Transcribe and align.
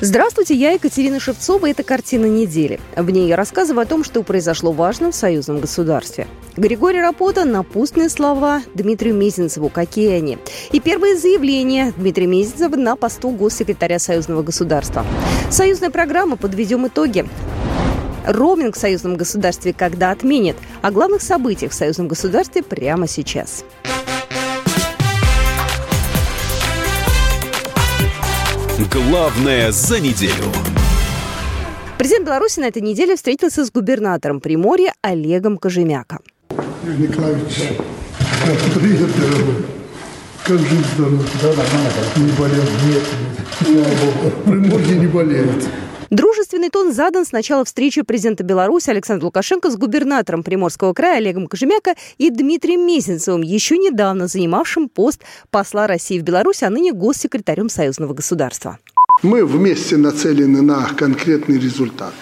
Здравствуйте, 0.00 0.54
я 0.54 0.70
Екатерина 0.70 1.18
Шевцова, 1.18 1.68
это 1.68 1.82
«Картина 1.82 2.26
недели». 2.26 2.78
В 2.94 3.10
ней 3.10 3.26
я 3.26 3.34
рассказываю 3.34 3.82
о 3.82 3.84
том, 3.84 4.04
что 4.04 4.22
произошло 4.22 4.70
важно 4.70 5.10
в 5.10 5.14
союзном 5.14 5.58
государстве. 5.58 6.28
Григорий 6.56 7.00
Рапота, 7.00 7.44
напутственные 7.44 8.08
слова 8.08 8.62
Дмитрию 8.74 9.16
Мезенцеву. 9.16 9.68
Какие 9.70 10.10
они? 10.10 10.38
И 10.70 10.78
первые 10.78 11.16
заявления 11.16 11.92
Дмитрия 11.96 12.28
Мезенцева 12.28 12.76
на 12.76 12.94
посту 12.94 13.30
госсекретаря 13.30 13.98
союзного 13.98 14.44
государства. 14.44 15.04
Союзная 15.50 15.90
программа 15.90 16.36
«Подведем 16.36 16.86
итоги». 16.86 17.28
Роуминг 18.24 18.76
в 18.76 18.78
союзном 18.78 19.16
государстве 19.16 19.72
когда 19.72 20.12
отменят? 20.12 20.56
О 20.80 20.92
главных 20.92 21.22
событиях 21.22 21.72
в 21.72 21.74
союзном 21.74 22.06
государстве 22.06 22.62
прямо 22.62 23.08
сейчас. 23.08 23.64
Главное 28.78 29.72
за 29.72 29.98
неделю. 29.98 30.52
Президент 31.98 32.24
Беларуси 32.26 32.60
на 32.60 32.66
этой 32.66 32.80
неделе 32.80 33.16
встретился 33.16 33.64
с 33.64 33.72
губернатором 33.72 34.40
Приморья 34.40 34.94
Олегом 35.02 35.58
Кожемяко. 35.58 36.20
Юрий 36.84 37.08
Николаевич, 37.08 37.70
привет, 38.76 39.08
дорогой. 39.20 39.64
Как 40.44 40.58
жизнь 40.60 40.84
здоров? 40.94 41.26
Да, 41.42 41.48
нормально. 41.48 41.90
Не 42.14 42.30
болел? 42.38 42.62
Нет. 42.86 43.02
Слава 43.64 43.82
Богу. 43.82 44.30
Приморье 44.44 44.96
не 44.96 45.06
болеет. 45.08 45.64
Дружественный 46.10 46.70
тон 46.70 46.92
задан 46.94 47.26
с 47.26 47.32
начала 47.32 47.66
встречи 47.66 48.00
президента 48.00 48.42
Беларуси 48.42 48.88
Александра 48.88 49.26
Лукашенко 49.26 49.70
с 49.70 49.76
губернатором 49.76 50.42
Приморского 50.42 50.94
края 50.94 51.18
Олегом 51.18 51.46
Кожемяко 51.48 51.94
и 52.16 52.30
Дмитрием 52.30 52.86
Мезенцевым, 52.86 53.42
еще 53.42 53.76
недавно 53.76 54.26
занимавшим 54.26 54.88
пост 54.88 55.20
посла 55.50 55.86
России 55.86 56.18
в 56.18 56.22
Беларуси, 56.22 56.64
а 56.64 56.70
ныне 56.70 56.92
госсекретарем 56.92 57.68
союзного 57.68 58.14
государства. 58.14 58.78
Мы 59.22 59.44
вместе 59.44 59.98
нацелены 59.98 60.62
на 60.62 60.86
конкретный 60.96 61.58
результат. 61.58 62.14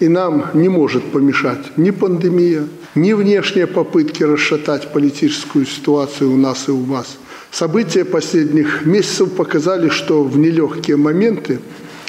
И 0.00 0.08
нам 0.08 0.50
не 0.54 0.68
может 0.68 1.12
помешать 1.12 1.76
ни 1.76 1.90
пандемия, 1.90 2.66
ни 2.96 3.12
внешние 3.12 3.68
попытки 3.68 4.24
расшатать 4.24 4.92
политическую 4.92 5.66
ситуацию 5.66 6.32
у 6.32 6.36
нас 6.36 6.66
и 6.66 6.72
у 6.72 6.82
вас. 6.82 7.18
События 7.52 8.04
последних 8.04 8.84
месяцев 8.86 9.32
показали, 9.36 9.88
что 9.88 10.24
в 10.24 10.36
нелегкие 10.36 10.96
моменты 10.96 11.60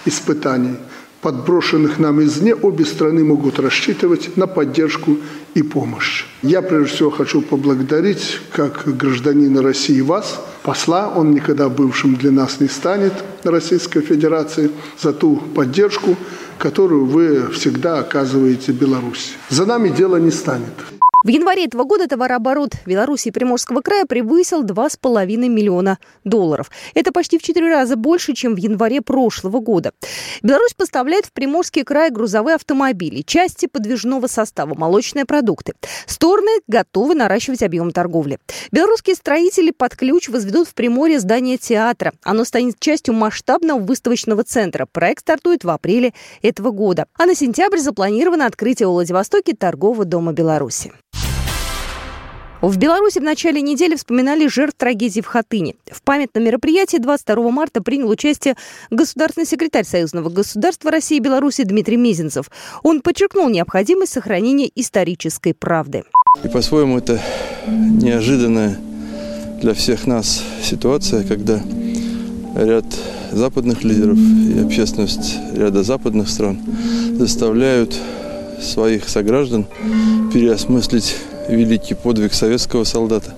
испытаний– 0.06 0.78
подброшенных 1.22 2.00
нам 2.00 2.22
извне, 2.24 2.56
обе 2.56 2.86
страны 2.86 3.24
могут 3.24 3.60
рассчитывать 3.60 4.36
на 4.38 4.48
поддержку 4.48 5.18
и 5.54 5.64
помощь. 5.64 6.26
Я 6.42 6.62
прежде 6.62 6.96
всего 6.96 7.12
хочу 7.12 7.42
поблагодарить, 7.42 8.40
как 8.52 8.84
гражданина 8.98 9.62
России, 9.62 10.02
вас, 10.02 10.44
посла, 10.64 11.10
он 11.16 11.32
никогда 11.32 11.70
бывшим 11.70 12.16
для 12.16 12.32
нас 12.32 12.60
не 12.60 12.68
станет, 12.68 13.14
Российской 13.44 14.02
Федерации, 14.02 14.72
за 15.00 15.14
ту 15.14 15.36
поддержку, 15.56 16.16
которую 16.58 17.06
вы 17.06 17.50
всегда 17.52 18.00
оказываете 18.00 18.72
Беларуси. 18.72 19.32
За 19.50 19.66
нами 19.66 19.90
дело 19.90 20.18
не 20.18 20.32
станет. 20.32 20.74
В 21.24 21.28
январе 21.28 21.66
этого 21.66 21.84
года 21.84 22.08
товарооборот 22.08 22.72
Беларуси 22.88 23.28
и 23.28 23.32
Приморского 23.32 23.82
края 23.82 24.06
превысил 24.06 24.64
2,5 24.64 25.28
миллиона 25.48 26.00
долларов. 26.24 26.72
Это 26.96 27.12
почти 27.12 27.38
в 27.38 27.44
4 27.44 27.70
раза 27.70 27.96
больше, 27.96 28.34
чем 28.34 28.56
в 28.56 28.58
январе 28.58 29.02
прошлого 29.02 29.60
года. 29.60 29.92
Беларусь 30.42 30.74
поставляет 30.74 31.28
в 31.28 31.32
Приморский 31.32 31.84
край 31.84 32.10
грузовые 32.10 32.56
автомобили, 32.56 33.22
части 33.22 33.68
подвижного 33.68 34.26
состава, 34.26 34.74
молочные 34.74 35.26
продукты. 35.26 35.74
Стороны 36.08 36.60
готовы 36.68 37.14
наращивать 37.14 37.62
объем 37.62 37.92
торговли. 37.92 38.40
Белорусские 38.72 39.16
строители 39.16 39.70
под 39.70 39.96
ключ 39.96 40.28
возведут 40.28 40.70
в 40.70 40.74
Приморье 40.74 41.20
здание 41.20 41.60
театра. 41.60 42.14
Оно 42.24 42.46
станет 42.46 42.80
частью 42.80 43.14
масштабного 43.14 43.78
выставочного 43.78 44.44
центра. 44.44 44.88
Проект 44.92 45.22
стартует 45.22 45.64
в 45.64 45.70
апреле 45.70 46.16
этого 46.42 46.72
года. 46.72 47.06
А 47.20 47.28
на 47.28 47.36
сентябрь 47.36 47.78
запланировано 47.78 48.48
открытие 48.48 48.88
в 48.88 48.92
Владивостоке 48.94 49.56
торгового 49.56 50.04
дома 50.04 50.34
Беларуси. 50.34 50.92
В 52.62 52.78
Беларуси 52.78 53.18
в 53.18 53.24
начале 53.24 53.60
недели 53.60 53.96
вспоминали 53.96 54.46
жертв 54.46 54.78
трагедии 54.78 55.22
в 55.22 55.26
Хатыне. 55.26 55.74
В 55.92 56.04
памятном 56.04 56.44
мероприятии 56.44 56.98
22 56.98 57.50
марта 57.50 57.82
принял 57.82 58.08
участие 58.08 58.56
государственный 58.92 59.48
секретарь 59.48 59.84
Союзного 59.84 60.30
государства 60.30 60.92
России 60.92 61.18
и 61.18 61.20
Беларуси 61.20 61.64
Дмитрий 61.64 61.98
Мезенцев. 61.98 62.52
Он 62.84 63.02
подчеркнул 63.02 63.50
необходимость 63.50 64.14
сохранения 64.14 64.70
исторической 64.76 65.56
правды. 65.56 66.04
И 66.44 66.50
по-своему 66.50 67.00
это 67.00 67.20
неожиданная 67.68 68.78
для 69.60 69.74
всех 69.74 70.06
нас 70.06 70.44
ситуация, 70.62 71.24
когда 71.24 71.60
ряд 72.56 72.86
западных 73.32 73.84
лидеров 73.84 74.20
и 74.20 74.60
общественность 74.60 75.36
ряда 75.56 75.82
западных 75.82 76.30
стран 76.30 76.60
заставляют 77.18 77.96
своих 78.62 79.10
сограждан 79.10 79.66
переосмыслить 80.32 81.16
великий 81.56 81.94
подвиг 81.94 82.34
советского 82.34 82.84
солдата 82.84 83.34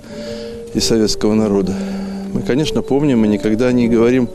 и 0.74 0.80
советского 0.80 1.34
народа. 1.34 1.74
Мы, 2.34 2.42
конечно, 2.42 2.82
помним 2.82 3.26
и 3.26 3.28
никогда 3.28 3.72
не 3.72 3.88
говорим, 3.88 4.30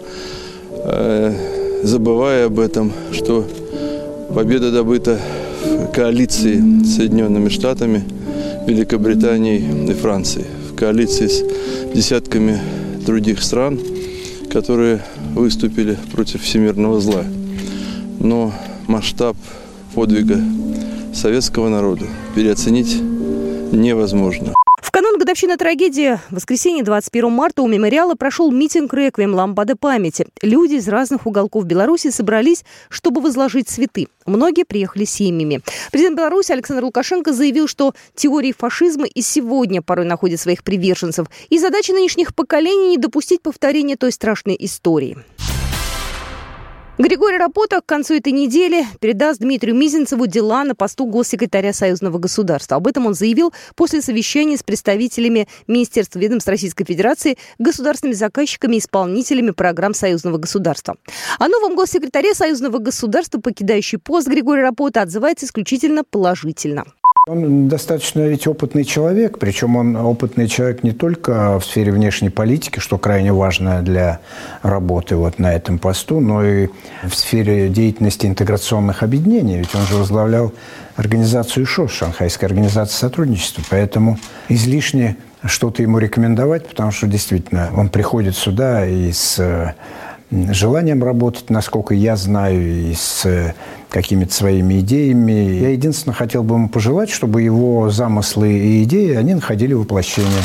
э, 0.71 1.35
забывая 1.83 2.47
об 2.47 2.59
этом, 2.59 2.93
что 3.13 3.47
победа 4.35 4.71
добыта 4.71 5.19
в 5.65 5.93
коалиции 5.93 6.63
с 6.85 6.97
Соединенными 6.97 7.49
Штатами, 7.49 8.05
Великобританией 8.67 9.91
и 9.91 9.95
Францией, 9.95 10.47
в 10.71 10.77
коалиции 10.77 11.27
с 11.27 11.43
десятками 11.95 12.61
других 13.05 13.43
стран, 13.43 13.81
которые 14.51 15.03
выступили 15.35 15.97
против 16.13 16.43
всемирного 16.43 17.01
зла. 17.01 17.25
Но 18.21 18.53
масштаб 18.87 19.37
подвига 19.95 20.41
советского 21.15 21.69
народа 21.69 22.07
переоценить 22.35 22.97
невозможно. 23.73 24.55
В 24.81 24.91
канун 24.91 25.19
годовщины 25.19 25.57
трагедии 25.57 26.19
в 26.31 26.37
воскресенье 26.37 26.83
21 26.83 27.31
марта 27.31 27.63
у 27.63 27.69
мемориала 27.69 28.15
прошел 28.15 28.51
митинг 28.51 28.95
«Реквием 28.95 29.35
лампады 29.35 29.75
памяти». 29.75 30.27
Люди 30.41 30.75
из 30.75 30.89
разных 30.89 31.27
уголков 31.27 31.67
Беларуси 31.67 32.11
собрались, 32.11 32.65
чтобы 32.89 33.21
возложить 33.21 33.69
цветы. 33.69 34.09
Многие 34.25 34.65
приехали 34.65 35.05
семьями. 35.05 35.61
Президент 35.93 36.17
Беларуси 36.17 36.53
Александр 36.53 36.85
Лукашенко 36.85 37.33
заявил, 37.33 37.67
что 37.67 37.93
теории 38.15 38.53
фашизма 38.53 39.07
и 39.07 39.21
сегодня 39.21 39.83
порой 39.83 40.07
находят 40.07 40.41
своих 40.41 40.65
приверженцев. 40.65 41.27
И 41.51 41.59
задача 41.59 41.93
нынешних 41.93 42.35
поколений 42.35 42.89
не 42.89 42.99
допустить 42.99 43.43
повторения 43.43 43.97
той 43.97 44.13
страшной 44.13 44.57
истории. 44.59 45.19
Григорий 46.99 47.39
Рапота 47.39 47.81
к 47.81 47.87
концу 47.87 48.15
этой 48.15 48.33
недели 48.33 48.85
передаст 48.99 49.39
Дмитрию 49.39 49.77
Мизинцеву 49.77 50.27
дела 50.27 50.65
на 50.65 50.75
посту 50.75 51.07
госсекретаря 51.07 51.73
Союзного 51.73 52.19
государства. 52.19 52.77
Об 52.77 52.89
этом 52.89 53.07
он 53.07 53.15
заявил 53.15 53.53
после 53.77 54.03
совещания 54.03 54.57
с 54.57 54.65
представителями 54.65 55.47
Министерства 55.69 56.19
ведомств 56.19 56.49
Российской 56.49 56.85
Федерации, 56.85 57.39
государственными 57.61 58.17
заказчиками 58.17 58.75
и 58.75 58.79
исполнителями 58.81 59.53
программ 59.53 59.95
Союзного 59.95 60.39
государства. 60.39 60.97
О 61.39 61.47
новом 61.47 61.77
госсекретаре 61.77 62.35
Союзного 62.35 62.79
государства, 62.79 63.39
покидающий 63.39 63.99
пост 63.99 64.27
Григория 64.27 64.63
Рапота, 64.63 65.03
отзывается 65.03 65.47
исключительно 65.47 66.03
положительно. 66.03 66.85
Он 67.29 67.69
достаточно 67.69 68.23
ведь 68.27 68.47
опытный 68.47 68.85
человек, 68.85 69.39
причем 69.39 69.77
он 69.77 69.97
опытный 69.97 70.49
человек 70.49 70.83
не 70.83 70.93
только 70.93 71.61
в 71.61 71.65
сфере 71.65 71.93
внешней 71.93 72.31
политики, 72.31 72.79
что 72.79 72.97
крайне 72.97 73.35
важно 73.35 73.83
для 73.83 74.21
работы 74.63 75.15
вот 75.15 75.39
на 75.39 75.53
этом 75.53 75.79
посту, 75.79 76.21
но 76.21 76.43
и 76.43 76.69
в 77.05 77.15
сфере 77.15 77.69
деятельности 77.69 78.25
интеграционных 78.25 79.03
объединений. 79.03 79.59
Ведь 79.59 79.75
он 79.75 79.83
же 79.83 79.97
возглавлял 79.97 80.55
организацию 80.97 81.67
ШОС, 81.67 81.93
Шанхайская 81.93 82.49
организация 82.49 82.97
сотрудничества. 82.97 83.63
Поэтому 83.69 84.19
излишне 84.49 85.19
что-то 85.45 85.83
ему 85.83 85.99
рекомендовать, 85.99 86.67
потому 86.67 86.93
что 86.93 87.07
действительно 87.07 87.69
он 87.77 87.91
приходит 87.91 88.37
сюда 88.37 88.87
и 88.87 89.13
с 89.13 89.75
желанием 90.31 91.03
работать, 91.03 91.51
насколько 91.51 91.95
я 91.95 92.17
знаю, 92.17 92.91
и 92.91 92.95
с 92.95 93.55
какими-то 93.89 94.35
своими 94.35 94.81
идеями. 94.81 95.33
Я 95.33 95.71
единственно 95.71 96.15
хотел 96.15 96.43
бы 96.43 96.57
ему 96.57 96.69
пожелать, 96.69 97.11
чтобы 97.11 97.43
его 97.43 97.91
замыслы 97.91 98.53
и 98.53 98.85
идеи, 98.85 99.15
они 99.15 99.35
находили 99.35 99.73
воплощение. 99.73 100.43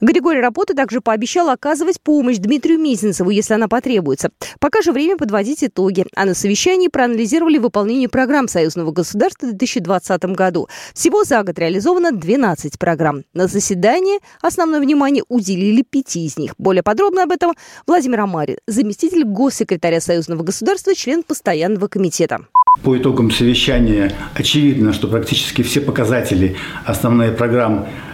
Григорий 0.00 0.40
Рапота 0.40 0.74
также 0.74 1.00
пообещал 1.00 1.50
оказывать 1.50 2.00
помощь 2.00 2.36
Дмитрию 2.36 2.78
Мизинцеву, 2.78 3.30
если 3.30 3.54
она 3.54 3.66
потребуется. 3.66 4.30
Пока 4.60 4.80
же 4.80 4.92
время 4.92 5.16
подводить 5.16 5.64
итоги. 5.64 6.06
А 6.14 6.24
на 6.24 6.34
совещании 6.34 6.86
проанализировали 6.86 7.58
выполнение 7.58 8.08
программ 8.08 8.46
союзного 8.46 8.92
государства 8.92 9.46
в 9.46 9.56
2020 9.56 10.24
году. 10.36 10.68
Всего 10.94 11.24
за 11.24 11.42
год 11.42 11.58
реализовано 11.58 12.12
12 12.12 12.78
программ. 12.78 13.24
На 13.34 13.48
заседании 13.48 14.20
основное 14.40 14.78
внимание 14.78 15.24
уделили 15.28 15.82
пяти 15.82 16.26
из 16.26 16.38
них. 16.38 16.54
Более 16.58 16.84
подробно 16.84 17.24
об 17.24 17.32
этом 17.32 17.54
Владимир 17.84 18.20
Амари, 18.20 18.58
заместитель 18.68 19.24
госсекретаря 19.24 20.00
союзного 20.00 20.44
государства, 20.44 20.94
член 20.94 21.24
постоянного 21.24 21.88
комитета. 21.88 22.46
По 22.84 22.96
итогам 22.96 23.32
совещания 23.32 24.12
очевидно, 24.34 24.92
что 24.92 25.08
практически 25.08 25.62
все 25.62 25.80
показатели 25.80 26.56
основных 26.84 27.36
программ 27.36 27.86
э, 27.86 28.07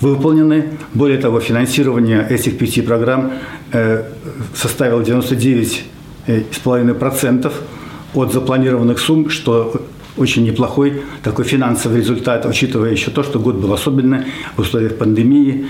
выполнены. 0.00 0.78
Более 0.94 1.18
того, 1.18 1.40
финансирование 1.40 2.26
этих 2.28 2.58
пяти 2.58 2.82
программ 2.82 3.32
э, 3.72 4.04
составило 4.54 5.00
99,5% 5.02 7.52
от 8.14 8.32
запланированных 8.32 8.98
сумм, 8.98 9.28
что 9.30 9.82
очень 10.16 10.44
неплохой 10.44 11.02
такой 11.22 11.44
финансовый 11.44 11.98
результат, 11.98 12.46
учитывая 12.46 12.90
еще 12.90 13.10
то, 13.10 13.22
что 13.22 13.38
год 13.38 13.56
был 13.56 13.72
особенный 13.72 14.24
в 14.56 14.60
условиях 14.60 14.96
пандемии. 14.96 15.66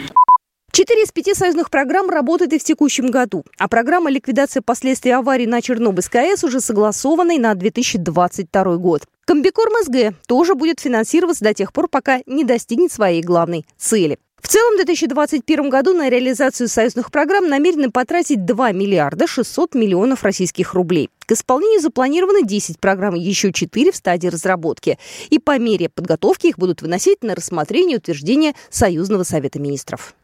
Четыре 0.79 1.03
из 1.03 1.11
пяти 1.11 1.35
союзных 1.35 1.71
программ 1.71 2.09
работают 2.09 2.53
и 2.53 2.59
в 2.61 2.63
текущем 2.63 3.11
году, 3.11 3.45
а 3.59 3.67
программа 3.67 4.11
ликвидации 4.11 4.61
последствий 4.61 5.11
аварии 5.11 5.45
на 5.45 5.61
Чернобыльской 5.61 6.31
АЭС 6.31 6.45
уже 6.45 6.61
согласована 6.61 7.37
на 7.37 7.57
2022 7.57 8.77
год. 8.77 9.03
Комбикорм 9.25 9.73
СГ 9.85 10.15
тоже 10.29 10.55
будет 10.55 10.79
финансироваться 10.79 11.43
до 11.43 11.53
тех 11.53 11.73
пор, 11.73 11.89
пока 11.89 12.21
не 12.27 12.45
достигнет 12.45 12.93
своей 12.93 13.23
главной 13.23 13.67
цели. 13.77 14.21
В 14.41 14.47
целом, 14.47 14.75
в 14.75 14.77
2021 14.77 15.69
году 15.69 15.95
на 15.95 16.09
реализацию 16.09 16.69
союзных 16.69 17.11
программ 17.11 17.49
намерены 17.49 17.91
потратить 17.91 18.45
2 18.45 18.71
миллиарда 18.71 19.27
600 19.27 19.75
миллионов 19.75 20.23
российских 20.23 20.75
рублей. 20.75 21.11
К 21.27 21.33
исполнению 21.33 21.81
запланировано 21.81 22.43
10 22.43 22.79
программ, 22.79 23.17
еще 23.17 23.53
4 23.53 23.91
в 23.91 23.97
стадии 23.97 24.29
разработки. 24.29 24.97
И 25.31 25.41
по 25.41 25.59
мере 25.59 25.89
подготовки 25.89 26.47
их 26.47 26.57
будут 26.57 26.83
выносить 26.83 27.25
на 27.25 27.35
рассмотрение 27.35 27.97
и 27.97 27.99
утверждение 27.99 28.55
Союзного 28.71 29.25
совета 29.25 29.59
министров. 29.59 30.15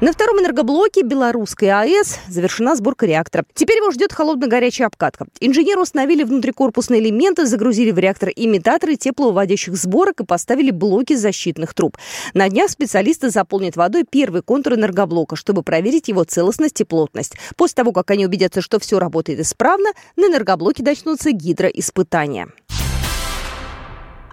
На 0.00 0.12
втором 0.12 0.40
энергоблоке 0.40 1.02
белорусской 1.02 1.68
АЭС 1.68 2.20
завершена 2.26 2.74
сборка 2.74 3.04
реактора. 3.04 3.44
Теперь 3.52 3.76
его 3.76 3.90
ждет 3.90 4.14
холодно-горячая 4.14 4.86
обкатка. 4.86 5.26
Инженеры 5.40 5.82
установили 5.82 6.22
внутрикорпусные 6.22 7.02
элементы, 7.02 7.44
загрузили 7.44 7.90
в 7.90 7.98
реактор 7.98 8.30
имитаторы 8.34 8.96
тепловыводящих 8.96 9.76
сборок 9.76 10.20
и 10.20 10.24
поставили 10.24 10.70
блоки 10.70 11.14
защитных 11.16 11.74
труб. 11.74 11.98
На 12.32 12.48
днях 12.48 12.70
специалисты 12.70 13.28
заполнят 13.28 13.76
водой 13.76 14.06
первый 14.08 14.40
контур 14.40 14.72
энергоблока, 14.72 15.36
чтобы 15.36 15.62
проверить 15.62 16.08
его 16.08 16.24
целостность 16.24 16.80
и 16.80 16.84
плотность. 16.84 17.34
После 17.56 17.74
того, 17.74 17.92
как 17.92 18.10
они 18.10 18.24
убедятся, 18.24 18.62
что 18.62 18.78
все 18.78 18.98
работает 18.98 19.40
исправно, 19.40 19.90
на 20.16 20.28
энергоблоке 20.28 20.82
начнутся 20.82 21.30
гидроиспытания. 21.32 22.48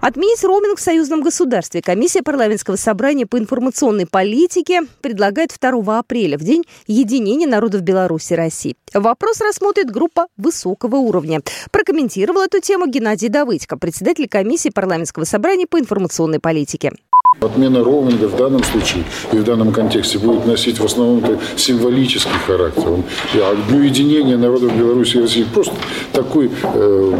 Отменить 0.00 0.44
роуминг 0.44 0.78
в 0.78 0.82
союзном 0.82 1.22
государстве. 1.22 1.82
Комиссия 1.82 2.22
парламентского 2.22 2.76
собрания 2.76 3.26
по 3.26 3.36
информационной 3.36 4.06
политике 4.06 4.82
предлагает 5.00 5.52
2 5.60 5.98
апреля, 5.98 6.38
в 6.38 6.42
день 6.42 6.64
единения 6.86 7.48
народов 7.48 7.80
Беларуси 7.82 8.34
и 8.34 8.36
России. 8.36 8.76
Вопрос 8.94 9.40
рассмотрит 9.40 9.90
группа 9.90 10.28
высокого 10.36 10.96
уровня. 10.96 11.40
Прокомментировал 11.72 12.42
эту 12.42 12.60
тему 12.60 12.86
Геннадий 12.86 13.28
Давыдько, 13.28 13.76
председатель 13.76 14.28
комиссии 14.28 14.70
парламентского 14.70 15.24
собрания 15.24 15.66
по 15.66 15.80
информационной 15.80 16.38
политике. 16.38 16.92
Отмена 17.40 17.84
роуминга 17.84 18.26
в 18.26 18.36
данном 18.36 18.64
случае 18.64 19.04
и 19.32 19.36
в 19.36 19.44
данном 19.44 19.70
контексте 19.72 20.18
будет 20.18 20.44
носить 20.46 20.80
в 20.80 20.84
основном 20.84 21.38
символический 21.56 22.38
характер. 22.46 23.04
А 23.34 23.56
Дню 23.68 23.82
единения 23.82 24.36
народов 24.36 24.76
Беларуси 24.76 25.18
и 25.18 25.20
России 25.20 25.44
просто 25.44 25.74
такой 26.12 26.50
э, 26.62 27.12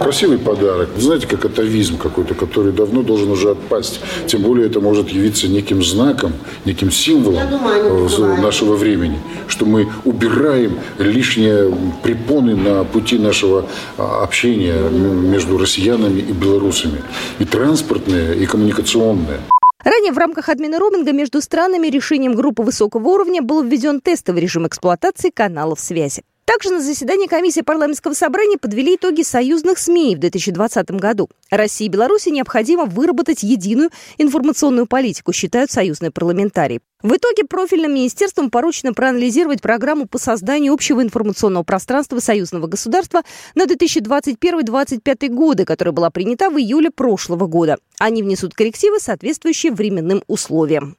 красивый 0.00 0.38
подарок. 0.38 0.90
Знаете, 0.96 1.26
как 1.26 1.44
атовизм 1.44 1.98
какой-то, 1.98 2.34
который 2.34 2.72
давно 2.72 3.02
должен 3.02 3.30
уже 3.30 3.50
отпасть. 3.50 4.00
Тем 4.26 4.42
более 4.42 4.66
это 4.66 4.80
может 4.80 5.10
явиться 5.10 5.46
неким 5.46 5.82
знаком, 5.82 6.32
неким 6.64 6.90
символом 6.90 7.50
думаю, 7.50 8.40
нашего 8.40 8.76
времени, 8.76 9.18
что 9.46 9.66
мы 9.66 9.88
убираем 10.04 10.78
лишние 10.98 11.74
препоны 12.02 12.56
на 12.56 12.84
пути 12.84 13.18
нашего 13.18 13.66
а, 13.98 14.22
общения 14.22 14.88
между 14.88 15.58
россиянами 15.58 16.20
и 16.20 16.32
белорусами. 16.32 17.02
И 17.40 17.44
транспортные, 17.44 18.36
и 18.36 18.46
коммуникационные. 18.46 19.40
Ранее 19.86 20.10
в 20.10 20.18
рамках 20.18 20.48
админа 20.48 20.80
роуминга 20.80 21.12
между 21.12 21.40
странами 21.40 21.86
решением 21.86 22.34
группы 22.34 22.64
высокого 22.64 23.06
уровня 23.06 23.40
был 23.40 23.62
введен 23.62 24.00
тестовый 24.00 24.42
режим 24.42 24.66
эксплуатации 24.66 25.30
каналов 25.30 25.78
связи. 25.78 26.24
Также 26.46 26.70
на 26.70 26.80
заседании 26.80 27.26
комиссии 27.26 27.60
парламентского 27.60 28.12
собрания 28.12 28.56
подвели 28.56 28.94
итоги 28.94 29.22
союзных 29.22 29.78
СМИ 29.78 30.14
в 30.14 30.20
2020 30.20 30.92
году. 30.92 31.28
России 31.50 31.86
и 31.86 31.88
Беларуси 31.88 32.28
необходимо 32.28 32.84
выработать 32.84 33.42
единую 33.42 33.90
информационную 34.16 34.86
политику, 34.86 35.32
считают 35.32 35.72
союзные 35.72 36.12
парламентарии. 36.12 36.80
В 37.02 37.16
итоге 37.16 37.44
профильным 37.44 37.94
министерством 37.94 38.50
поручено 38.50 38.94
проанализировать 38.94 39.60
программу 39.60 40.06
по 40.06 40.18
созданию 40.18 40.72
общего 40.72 41.02
информационного 41.02 41.64
пространства 41.64 42.20
союзного 42.20 42.68
государства 42.68 43.22
на 43.56 43.64
2021-2025 43.64 45.28
годы, 45.28 45.64
которая 45.64 45.92
была 45.92 46.10
принята 46.10 46.48
в 46.48 46.58
июле 46.58 46.92
прошлого 46.92 47.48
года. 47.48 47.76
Они 47.98 48.22
внесут 48.22 48.54
коррективы, 48.54 49.00
соответствующие 49.00 49.72
временным 49.72 50.22
условиям. 50.28 50.96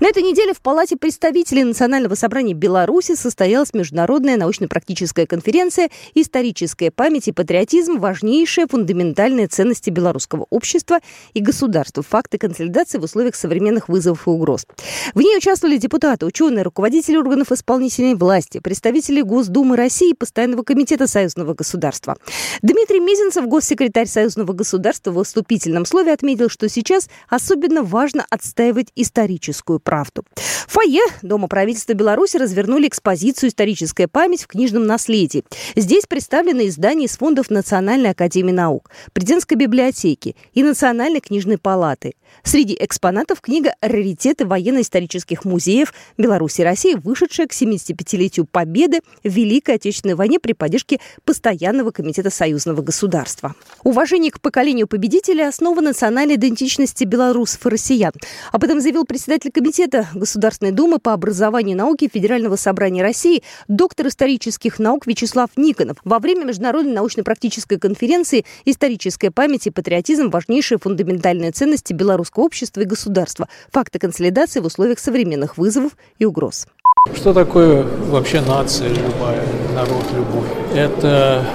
На 0.00 0.10
этой 0.10 0.22
неделе 0.22 0.54
в 0.54 0.60
Палате 0.60 0.96
представителей 0.96 1.64
Национального 1.64 2.14
собрания 2.14 2.54
Беларуси 2.54 3.16
состоялась 3.16 3.74
международная 3.74 4.36
научно-практическая 4.36 5.26
конференция 5.26 5.90
«Историческая 6.14 6.92
память 6.92 7.26
и 7.26 7.32
патриотизм. 7.32 7.98
Важнейшие 7.98 8.68
фундаментальные 8.68 9.48
ценности 9.48 9.90
белорусского 9.90 10.46
общества 10.50 11.00
и 11.34 11.40
государства. 11.40 12.04
Факты 12.04 12.38
консолидации 12.38 12.98
в 12.98 13.02
условиях 13.02 13.34
современных 13.34 13.88
вызовов 13.88 14.28
и 14.28 14.30
угроз». 14.30 14.66
В 15.14 15.20
ней 15.20 15.36
участвовали 15.36 15.78
депутаты, 15.78 16.26
ученые, 16.26 16.62
руководители 16.62 17.16
органов 17.16 17.50
исполнительной 17.50 18.14
власти, 18.14 18.60
представители 18.60 19.20
Госдумы 19.20 19.74
России 19.76 20.10
и 20.10 20.14
Постоянного 20.14 20.62
комитета 20.62 21.08
Союзного 21.08 21.54
государства. 21.54 22.16
Дмитрий 22.62 23.00
Мизинцев, 23.00 23.48
госсекретарь 23.48 24.06
Союзного 24.06 24.52
государства, 24.52 25.10
в 25.10 25.14
выступительном 25.14 25.84
слове 25.84 26.12
отметил, 26.12 26.48
что 26.48 26.68
сейчас 26.68 27.08
особенно 27.28 27.82
важно 27.82 28.24
отстаивать 28.30 28.92
историческую 28.94 29.80
правду. 29.88 30.22
В 30.36 30.72
фойе 30.72 31.00
Дома 31.22 31.48
правительства 31.48 31.94
Беларуси 31.94 32.36
развернули 32.36 32.88
экспозицию 32.88 33.48
«Историческая 33.48 34.06
память 34.06 34.42
в 34.42 34.46
книжном 34.46 34.84
наследии». 34.84 35.44
Здесь 35.76 36.04
представлены 36.04 36.68
издания 36.68 37.06
из 37.06 37.16
фондов 37.16 37.48
Национальной 37.48 38.10
академии 38.10 38.52
наук, 38.52 38.90
Президентской 39.14 39.54
библиотеки 39.54 40.36
и 40.52 40.62
Национальной 40.62 41.20
книжной 41.20 41.56
палаты. 41.56 42.12
Среди 42.42 42.76
экспонатов 42.78 43.40
книга 43.40 43.72
«Раритеты 43.80 44.44
военно-исторических 44.44 45.46
музеев 45.46 45.94
Беларуси 46.18 46.60
и 46.60 46.64
России», 46.64 46.94
вышедшая 46.94 47.46
к 47.46 47.52
75-летию 47.52 48.44
Победы 48.44 49.00
в 49.24 49.30
Великой 49.30 49.76
Отечественной 49.76 50.16
войне 50.16 50.38
при 50.38 50.52
поддержке 50.52 51.00
Постоянного 51.24 51.92
комитета 51.92 52.28
союзного 52.28 52.82
государства. 52.82 53.54
Уважение 53.84 54.30
к 54.30 54.42
поколению 54.42 54.86
победителей– 54.86 55.42
основа 55.48 55.80
национальной 55.80 56.34
идентичности 56.34 57.04
белорусов 57.04 57.64
и 57.64 57.70
россиян. 57.70 58.12
Об 58.52 58.64
этом 58.64 58.82
заявил 58.82 59.06
председатель 59.06 59.50
комитета 59.50 59.77
Комитета 59.78 60.08
Государственной 60.12 60.72
Думы 60.72 60.98
по 60.98 61.12
образованию 61.12 61.76
и 61.76 61.78
науке 61.78 62.10
Федерального 62.12 62.56
собрания 62.56 63.00
России 63.00 63.44
доктор 63.68 64.08
исторических 64.08 64.80
наук 64.80 65.06
Вячеслав 65.06 65.50
Никонов 65.54 65.98
во 66.02 66.18
время 66.18 66.46
Международной 66.46 66.92
научно-практической 66.94 67.78
конференции 67.78 68.44
«Историческая 68.64 69.30
память 69.30 69.68
и 69.68 69.70
патриотизм. 69.70 70.30
Важнейшие 70.30 70.78
фундаментальные 70.78 71.52
ценности 71.52 71.92
белорусского 71.92 72.42
общества 72.42 72.80
и 72.80 72.86
государства. 72.86 73.48
Факты 73.70 74.00
консолидации 74.00 74.58
в 74.58 74.66
условиях 74.66 74.98
современных 74.98 75.56
вызовов 75.58 75.92
и 76.18 76.24
угроз». 76.24 76.66
Что 77.14 77.32
такое 77.32 77.84
вообще 77.84 78.40
нация 78.40 78.88
любая, 78.88 79.46
народ 79.76 80.04
любой? 80.12 80.48
Это 80.76 81.46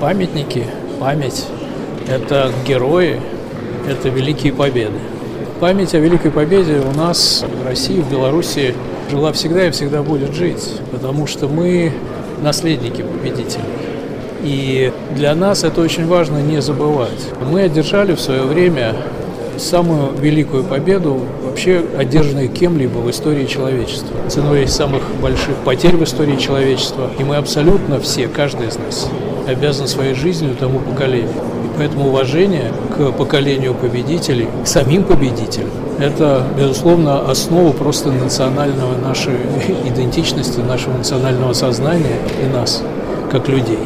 памятники, 0.00 0.64
память, 1.00 1.44
это 2.06 2.52
герои, 2.64 3.20
это 3.88 4.10
великие 4.10 4.52
победы. 4.52 5.00
Память 5.60 5.92
о 5.92 5.98
Великой 5.98 6.30
Победе 6.30 6.80
у 6.80 6.96
нас 6.96 7.44
в 7.44 7.66
России, 7.66 8.00
в 8.00 8.08
Беларуси 8.08 8.76
жила 9.10 9.32
всегда 9.32 9.66
и 9.66 9.72
всегда 9.72 10.04
будет 10.04 10.32
жить, 10.32 10.62
потому 10.92 11.26
что 11.26 11.48
мы 11.48 11.92
наследники 12.40 13.02
победителей. 13.02 13.64
И 14.44 14.92
для 15.16 15.34
нас 15.34 15.64
это 15.64 15.80
очень 15.80 16.06
важно 16.06 16.38
не 16.38 16.62
забывать. 16.62 17.26
Мы 17.50 17.62
одержали 17.62 18.14
в 18.14 18.20
свое 18.20 18.42
время 18.42 18.94
самую 19.56 20.12
великую 20.12 20.62
победу, 20.62 21.22
вообще 21.44 21.82
одержанную 21.98 22.50
кем-либо 22.50 22.98
в 22.98 23.10
истории 23.10 23.46
человечества. 23.46 24.16
Ценой 24.28 24.68
самых 24.68 25.02
больших 25.20 25.56
потерь 25.64 25.96
в 25.96 26.04
истории 26.04 26.36
человечества. 26.36 27.10
И 27.18 27.24
мы 27.24 27.34
абсолютно 27.34 27.98
все, 27.98 28.28
каждый 28.28 28.68
из 28.68 28.78
нас, 28.78 29.10
обязан 29.48 29.88
своей 29.88 30.14
жизнью 30.14 30.54
тому 30.54 30.78
поколению. 30.78 31.30
Поэтому 31.78 32.08
уважение 32.08 32.72
к 32.96 33.12
поколению 33.12 33.72
победителей, 33.72 34.48
к 34.64 34.66
самим 34.66 35.04
победителям, 35.04 35.70
это, 36.00 36.44
безусловно, 36.56 37.30
основа 37.30 37.72
просто 37.72 38.10
национального 38.10 38.96
нашей 38.96 39.36
идентичности, 39.86 40.58
нашего 40.58 40.98
национального 40.98 41.52
сознания 41.52 42.18
и 42.42 42.52
нас, 42.52 42.82
как 43.30 43.48
людей. 43.48 43.78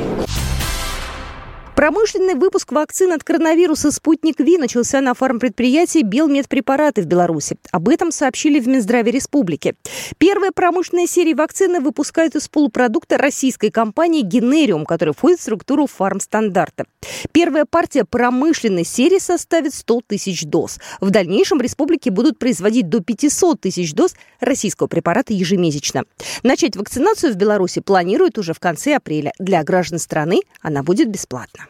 Промышленный 1.92 2.36
выпуск 2.36 2.72
вакцин 2.72 3.12
от 3.12 3.22
коронавируса 3.22 3.90
«Спутник 3.90 4.40
Ви» 4.40 4.56
начался 4.56 5.02
на 5.02 5.12
фармпредприятии 5.12 6.00
«Белмедпрепараты» 6.02 7.02
в 7.02 7.04
Беларуси. 7.04 7.58
Об 7.70 7.86
этом 7.90 8.12
сообщили 8.12 8.60
в 8.60 8.66
Минздраве 8.66 9.12
республики. 9.12 9.74
Первая 10.16 10.52
промышленная 10.52 11.06
серия 11.06 11.34
вакцины 11.34 11.80
выпускают 11.80 12.34
из 12.34 12.48
полупродукта 12.48 13.18
российской 13.18 13.68
компании 13.68 14.22
«Генериум», 14.22 14.86
которая 14.86 15.12
входит 15.12 15.40
в 15.40 15.42
структуру 15.42 15.86
фармстандарта. 15.86 16.86
Первая 17.30 17.66
партия 17.66 18.06
промышленной 18.06 18.86
серии 18.86 19.18
составит 19.18 19.74
100 19.74 20.00
тысяч 20.06 20.44
доз. 20.46 20.78
В 21.02 21.10
дальнейшем 21.10 21.58
в 21.58 21.60
республике 21.60 22.10
будут 22.10 22.38
производить 22.38 22.88
до 22.88 23.00
500 23.00 23.60
тысяч 23.60 23.92
доз 23.92 24.14
российского 24.40 24.86
препарата 24.86 25.34
ежемесячно. 25.34 26.04
Начать 26.42 26.74
вакцинацию 26.74 27.34
в 27.34 27.36
Беларуси 27.36 27.82
планируют 27.82 28.38
уже 28.38 28.54
в 28.54 28.60
конце 28.60 28.94
апреля. 28.94 29.32
Для 29.38 29.62
граждан 29.62 29.98
страны 29.98 30.40
она 30.62 30.82
будет 30.82 31.10
бесплатна. 31.10 31.66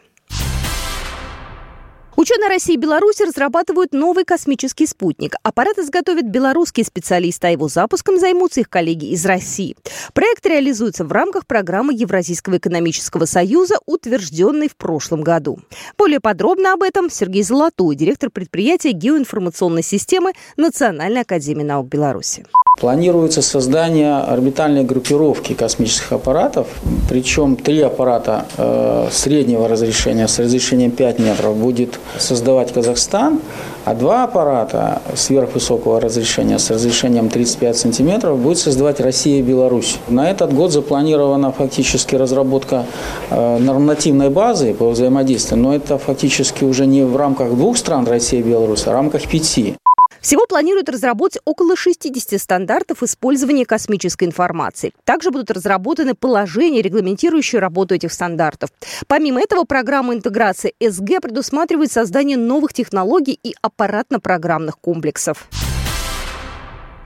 Ученые 2.23 2.47
России 2.47 2.75
и 2.75 2.77
Беларуси 2.77 3.23
разрабатывают 3.23 3.91
новый 3.91 4.23
космический 4.23 4.87
спутник. 4.87 5.35
Аппарат 5.43 5.77
изготовят 5.77 6.23
белорусские 6.23 6.85
специалисты, 6.85 7.47
а 7.47 7.49
его 7.49 7.67
запуском 7.67 8.17
займутся 8.17 8.61
их 8.61 8.69
коллеги 8.69 9.07
из 9.07 9.25
России. 9.25 9.75
Проект 10.13 10.45
реализуется 10.45 11.03
в 11.03 11.11
рамках 11.11 11.45
программы 11.45 11.93
Евразийского 11.93 12.59
экономического 12.59 13.25
союза, 13.25 13.75
утвержденной 13.85 14.69
в 14.69 14.77
прошлом 14.77 15.19
году. 15.19 15.59
Более 15.97 16.21
подробно 16.21 16.71
об 16.71 16.83
этом 16.83 17.09
Сергей 17.09 17.43
Золотой, 17.43 17.93
директор 17.97 18.29
предприятия 18.29 18.93
геоинформационной 18.93 19.83
системы 19.83 20.31
Национальной 20.55 21.23
академии 21.23 21.63
наук 21.63 21.89
Беларуси. 21.89 22.45
Планируется 22.79 23.43
создание 23.43 24.15
орбитальной 24.15 24.83
группировки 24.83 25.53
космических 25.53 26.11
аппаратов, 26.11 26.67
причем 27.07 27.55
три 27.55 27.79
аппарата 27.81 28.45
э, 28.57 29.07
среднего 29.11 29.67
разрешения 29.67 30.27
с 30.27 30.39
разрешением 30.39 30.89
5 30.89 31.19
метров 31.19 31.55
будет 31.55 31.99
создавать 32.17 32.73
Казахстан, 32.73 33.39
а 33.85 33.93
два 33.93 34.23
аппарата 34.23 35.03
сверхвысокого 35.15 36.01
разрешения 36.01 36.57
с 36.57 36.71
разрешением 36.71 37.29
35 37.29 37.77
сантиметров 37.77 38.39
будет 38.39 38.57
создавать 38.57 38.99
Россия 38.99 39.39
и 39.39 39.43
Беларусь. 39.43 39.97
На 40.09 40.31
этот 40.31 40.51
год 40.51 40.71
запланирована 40.71 41.51
фактически 41.51 42.15
разработка 42.15 42.85
э, 43.29 43.57
нормативной 43.59 44.31
базы 44.31 44.73
по 44.73 44.89
взаимодействию, 44.89 45.61
но 45.61 45.75
это 45.75 45.99
фактически 45.99 46.63
уже 46.63 46.87
не 46.87 47.03
в 47.03 47.15
рамках 47.15 47.51
двух 47.51 47.77
стран, 47.77 48.07
Россия 48.07 48.39
и 48.39 48.43
Беларусь, 48.43 48.87
а 48.87 48.89
в 48.89 48.93
рамках 48.93 49.29
пяти. 49.29 49.75
Всего 50.23 50.47
планируют 50.47 50.87
разработать 50.87 51.41
около 51.43 51.75
60 51.75 52.39
стандартов 52.39 53.03
использования 53.03 53.65
космической 53.65 54.23
информации. 54.23 54.93
Также 55.03 55.31
будут 55.31 55.51
разработаны 55.51 56.15
положения, 56.15 56.81
регламентирующие 56.81 57.59
работу 57.59 57.93
этих 57.93 58.13
стандартов. 58.13 58.69
Помимо 59.07 59.41
этого, 59.41 59.65
программа 59.65 60.13
интеграции 60.13 60.75
СГ 60.79 61.21
предусматривает 61.21 61.91
создание 61.91 62.37
новых 62.37 62.71
технологий 62.71 63.37
и 63.43 63.53
аппаратно-программных 63.61 64.79
комплексов. 64.79 65.49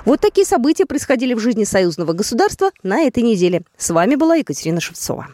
Вот 0.06 0.22
такие 0.22 0.46
события 0.46 0.86
происходили 0.86 1.34
в 1.34 1.40
жизни 1.40 1.64
союзного 1.64 2.14
государства 2.14 2.70
на 2.84 3.02
этой 3.02 3.24
неделе. 3.24 3.64
С 3.78 3.90
вами 3.90 4.14
была 4.14 4.36
Екатерина 4.36 4.80
Шевцова. 4.80 5.28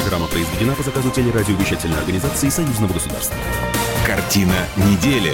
Программа 0.00 0.28
произведена 0.28 0.74
по 0.76 0.84
заказу 0.84 1.10
телерадиовещательной 1.10 1.98
организации 1.98 2.48
союзного 2.48 2.92
государства. 2.92 3.34
Картина 4.06 4.54
недели. 4.76 5.32